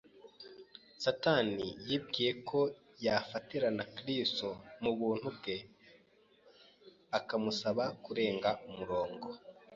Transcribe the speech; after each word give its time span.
Satani 1.03 1.67
yibwiye 1.87 2.31
ko 2.49 2.59
yafatirana 3.05 3.83
Kristo 3.95 4.47
mu 4.81 4.89
bumuntu 4.95 5.27
bwe 5.37 5.55
akamusaba 7.17 7.83
kurenga 8.03 8.49
umurongo 8.69 9.27